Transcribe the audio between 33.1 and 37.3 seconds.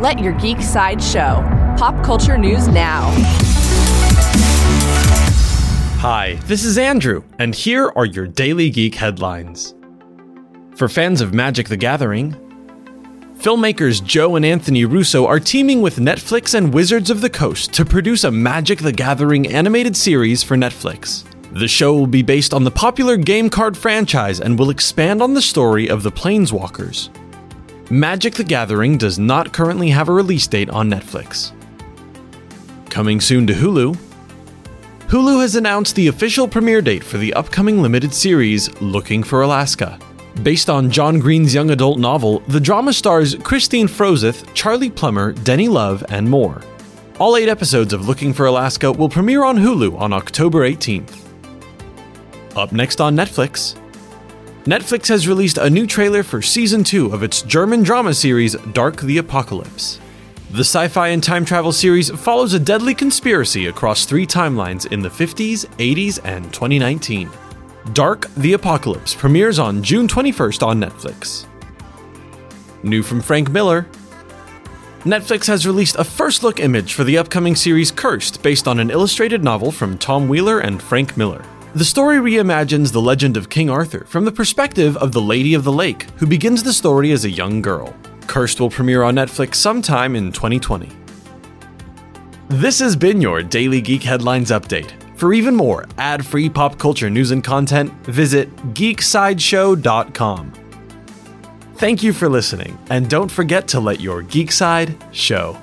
soon to Hulu, Hulu has announced the official premiere date for